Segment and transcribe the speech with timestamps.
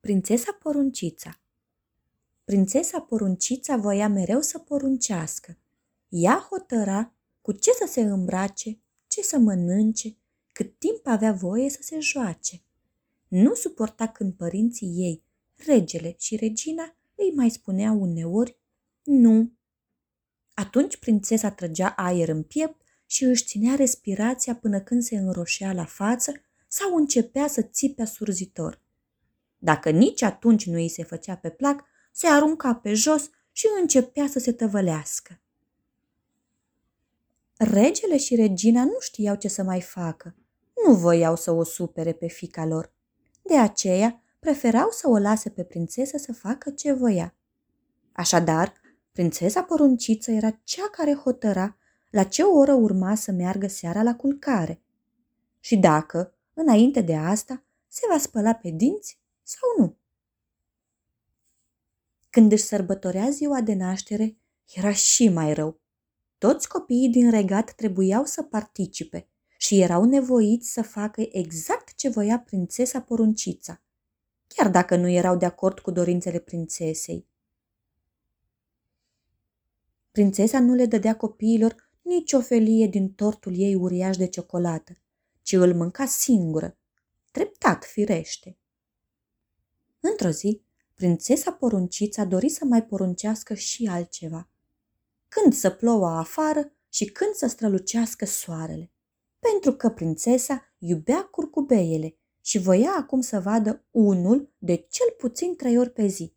[0.00, 1.40] Prințesa Poruncița
[2.44, 5.58] Prințesa Poruncița voia mereu să poruncească.
[6.08, 10.16] Ea hotăra cu ce să se îmbrace, ce să mănânce,
[10.52, 12.62] cât timp avea voie să se joace.
[13.28, 15.22] Nu suporta când părinții ei,
[15.54, 18.58] regele și regina, îi mai spuneau uneori
[19.02, 19.52] nu.
[20.54, 25.84] Atunci prințesa trăgea aer în piept și își ținea respirația până când se înroșea la
[25.84, 26.32] față
[26.68, 28.88] sau începea să țipe surzitor.
[29.62, 34.26] Dacă nici atunci nu îi se făcea pe plac, se arunca pe jos și începea
[34.26, 35.40] să se tăvălească.
[37.56, 40.34] Regele și regina nu știau ce să mai facă.
[40.86, 42.92] Nu voiau să o supere pe fica lor.
[43.42, 47.34] De aceea, preferau să o lase pe prințesă să facă ce voia.
[48.12, 48.72] Așadar,
[49.12, 51.76] prințesa porunciță era cea care hotăra
[52.10, 54.82] la ce oră urma să meargă seara la culcare
[55.60, 59.19] și dacă, înainte de asta, se va spăla pe dinți
[59.50, 59.96] sau nu.
[62.30, 64.36] Când își sărbătorea ziua de naștere,
[64.74, 65.80] era și mai rău.
[66.38, 72.40] Toți copiii din regat trebuiau să participe și erau nevoiți să facă exact ce voia
[72.40, 73.82] prințesa poruncița,
[74.46, 77.26] chiar dacă nu erau de acord cu dorințele prințesei.
[80.10, 84.92] Prințesa nu le dădea copiilor nici o felie din tortul ei uriaș de ciocolată,
[85.42, 86.78] ci îl mânca singură,
[87.30, 88.59] treptat firește.
[90.00, 90.62] Într-o zi,
[90.94, 94.48] prințesa poruncița dori să mai poruncească și altceva.
[95.28, 98.92] Când să plouă afară și când să strălucească soarele.
[99.38, 105.78] Pentru că prințesa iubea curcubeiele și voia acum să vadă unul de cel puțin trei
[105.78, 106.34] ori pe zi.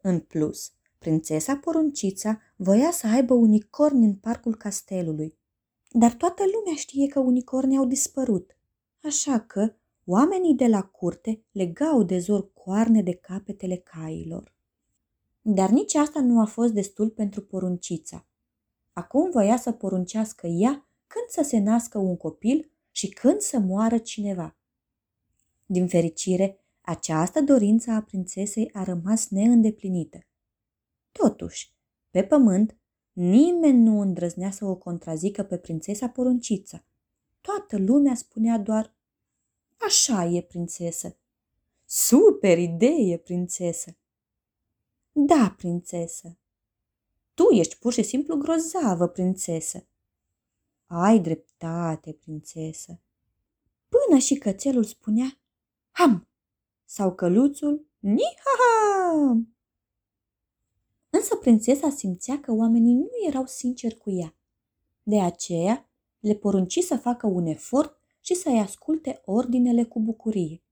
[0.00, 5.38] În plus, prințesa poruncița voia să aibă unicorni în parcul castelului.
[5.90, 8.56] Dar toată lumea știe că unicornii au dispărut,
[9.02, 14.54] așa că Oamenii de la curte legau de zor coarne de capetele cailor.
[15.42, 18.26] Dar nici asta nu a fost destul pentru poruncița.
[18.92, 23.98] Acum voia să poruncească ea când să se nască un copil și când să moară
[23.98, 24.56] cineva.
[25.66, 30.18] Din fericire, această dorință a prințesei a rămas neîndeplinită.
[31.12, 31.72] Totuși,
[32.10, 32.76] pe pământ,
[33.12, 36.84] nimeni nu îndrăznea să o contrazică pe prințesa porunciță.
[37.40, 38.94] Toată lumea spunea doar
[39.86, 41.16] Așa e, prințesă.
[41.84, 43.96] Super idee, prințesă.
[45.12, 46.36] Da, prințesă.
[47.34, 49.86] Tu ești pur și simplu grozavă, prințesă.
[50.86, 53.00] Ai dreptate, prințesă.
[53.88, 55.38] Până și cățelul spunea
[55.90, 56.28] ham
[56.84, 59.44] sau căluțul ni-ha-ha.
[61.10, 64.34] Însă prințesa simțea că oamenii nu erau sinceri cu ea.
[65.02, 70.62] De aceea le porunci să facă un efort și să-i asculte ordinele cu bucurie.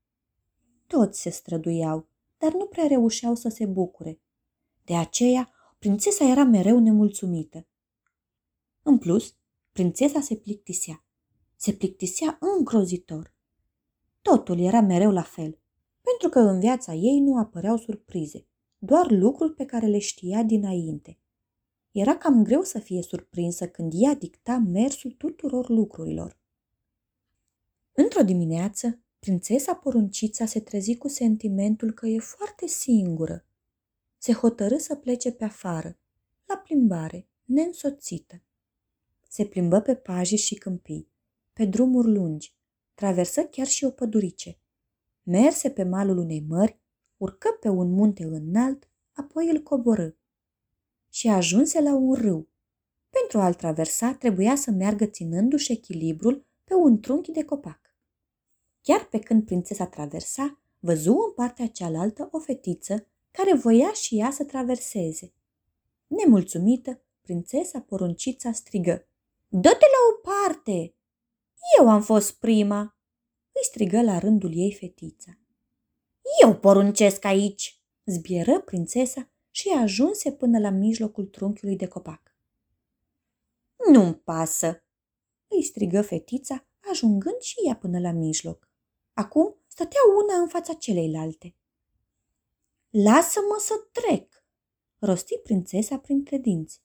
[0.87, 4.21] Toți se străduiau, dar nu prea reușeau să se bucure.
[4.83, 7.67] De aceea, prințesa era mereu nemulțumită.
[8.83, 9.35] În plus,
[9.71, 11.03] prințesa se plictisea.
[11.55, 13.33] Se plictisea îngrozitor.
[14.21, 15.59] Totul era mereu la fel,
[16.01, 18.45] pentru că în viața ei nu apăreau surprize,
[18.77, 21.19] doar lucruri pe care le știa dinainte.
[21.91, 26.38] Era cam greu să fie surprinsă când ea dicta mersul tuturor lucrurilor.
[27.91, 33.45] Într-o dimineață, prințesa poruncița se trezi cu sentimentul că e foarte singură.
[34.17, 35.97] Se hotărâ să plece pe afară,
[36.45, 38.41] la plimbare, neînsoțită.
[39.29, 41.11] Se plimbă pe paji și câmpii,
[41.53, 42.55] pe drumuri lungi,
[42.93, 44.59] traversă chiar și o pădurice.
[45.23, 46.79] Merse pe malul unei mări,
[47.17, 50.09] urcă pe un munte înalt, apoi îl coborâ.
[51.09, 52.49] Și ajunse la un râu.
[53.09, 57.79] Pentru a-l traversa, trebuia să meargă ținându-și echilibrul pe un trunchi de copac.
[58.81, 64.31] Chiar pe când prințesa traversa, văzu în partea cealaltă o fetiță care voia și ea
[64.31, 65.33] să traverseze.
[66.07, 69.07] Nemulțumită, prințesa poruncița strigă.
[69.47, 70.95] Dă-te la o parte!
[71.79, 72.97] Eu am fost prima!
[73.51, 75.37] Îi strigă la rândul ei fetița.
[76.41, 77.83] Eu poruncesc aici!
[78.05, 82.35] Zbieră prințesa și ajunse până la mijlocul trunchiului de copac.
[83.91, 84.83] Nu-mi pasă!
[85.49, 88.69] Îi strigă fetița, ajungând și ea până la mijloc.
[89.13, 91.55] Acum stătea una în fața celeilalte.
[92.89, 94.43] Lasă-mă să trec,
[94.99, 96.81] rosti prințesa printre dinți.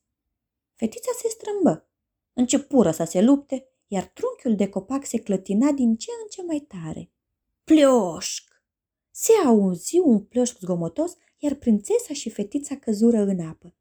[0.73, 1.89] Fetița se strâmbă,
[2.33, 6.59] începură să se lupte, iar trunchiul de copac se clătina din ce în ce mai
[6.59, 7.11] tare.
[7.63, 8.53] Plioșc!
[9.11, 13.75] Se auzi un plioșc zgomotos, iar prințesa și fetița căzură în apă.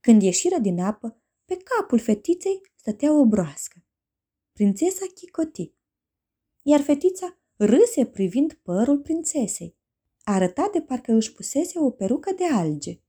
[0.00, 3.81] Când ieșiră din apă, pe capul fetiței stătea o broască.
[4.52, 5.72] Prințesa chicoti,
[6.62, 9.76] iar fetița râse privind părul prințesei.
[10.24, 13.00] Arăta de parcă își pusese o perucă de alge.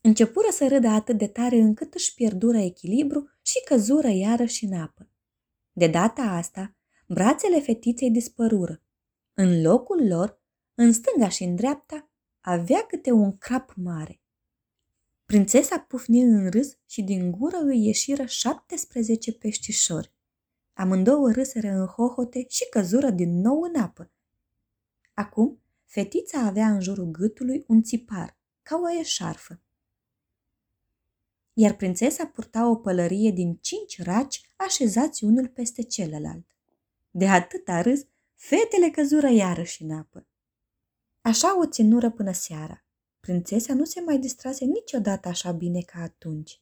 [0.00, 5.10] Începură să râdă atât de tare încât își pierdură echilibru și căzură iarăși în apă.
[5.72, 6.76] De data asta,
[7.06, 8.82] brațele fetiței dispărură.
[9.34, 10.42] În locul lor,
[10.74, 12.10] în stânga și în dreapta,
[12.40, 14.19] avea câte un crap mare.
[15.30, 20.12] Prințesa pufni în râs și din gură îi ieșiră 17 peștișori.
[20.72, 24.10] Amândouă râsere în hohote și căzură din nou în apă.
[25.14, 29.60] Acum, fetița avea în jurul gâtului un țipar, ca o eșarfă.
[31.52, 36.46] Iar prințesa purta o pălărie din cinci raci așezați unul peste celălalt.
[37.10, 40.26] De atâta râs, fetele căzură iarăși în apă.
[41.20, 42.84] Așa o ținură până seara.
[43.20, 46.58] Prințesa nu se mai distrase niciodată așa bine ca atunci.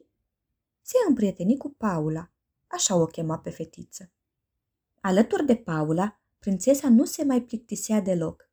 [0.82, 2.30] Se împrieteni cu Paula,
[2.66, 4.10] așa o chema pe fetiță.
[5.00, 8.50] Alături de Paula, prințesa nu se mai plictisea deloc.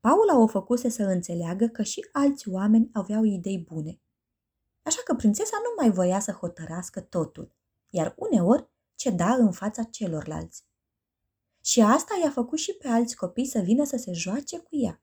[0.00, 4.00] Paula o făcuse să înțeleagă că și alți oameni aveau idei bune.
[4.82, 7.52] Așa că prințesa nu mai voia să hotărască totul,
[7.88, 10.64] iar uneori ceda în fața celorlalți.
[11.60, 15.02] Și asta i-a făcut și pe alți copii să vină să se joace cu ea.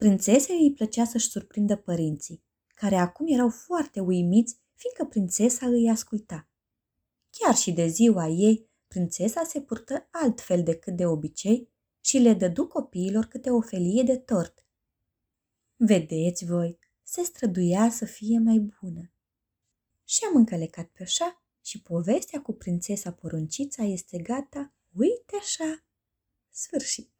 [0.00, 2.42] Prințesei îi plăcea să-și surprindă părinții,
[2.74, 6.48] care acum erau foarte uimiți, fiindcă prințesa îi asculta.
[7.30, 11.68] Chiar și de ziua ei, prințesa se purtă altfel decât de obicei
[12.00, 14.64] și le dădu copiilor câte o felie de tort.
[15.76, 19.12] Vedeți voi, se străduia să fie mai bună.
[20.04, 25.84] Și am încălecat pe așa și povestea cu prințesa poruncița este gata, uite așa,
[26.50, 27.19] sfârșit.